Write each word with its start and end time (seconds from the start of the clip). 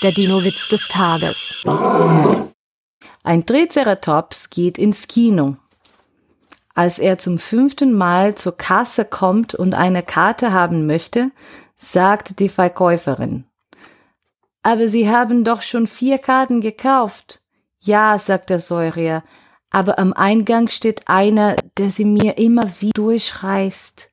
Der 0.00 0.12
Dino-Witz 0.12 0.68
des 0.68 0.86
Tages. 0.86 1.56
Ein 3.24 3.46
Triceratops 3.46 4.48
geht 4.48 4.78
ins 4.78 5.08
Kino. 5.08 5.56
Als 6.72 7.00
er 7.00 7.18
zum 7.18 7.38
fünften 7.38 7.92
Mal 7.92 8.36
zur 8.36 8.56
Kasse 8.56 9.04
kommt 9.04 9.56
und 9.56 9.74
eine 9.74 10.04
Karte 10.04 10.52
haben 10.52 10.86
möchte, 10.86 11.32
sagt 11.74 12.38
die 12.38 12.48
Verkäuferin. 12.48 13.44
Aber 14.62 14.86
Sie 14.86 15.10
haben 15.10 15.42
doch 15.42 15.62
schon 15.62 15.88
vier 15.88 16.18
Karten 16.18 16.60
gekauft. 16.60 17.40
Ja, 17.80 18.20
sagt 18.20 18.50
der 18.50 18.60
Säurier, 18.60 19.24
aber 19.70 19.98
am 19.98 20.12
Eingang 20.12 20.68
steht 20.68 21.08
einer, 21.08 21.56
der 21.76 21.90
sie 21.90 22.04
mir 22.04 22.38
immer 22.38 22.70
wie 22.78 22.90
durchreißt. 22.90 24.12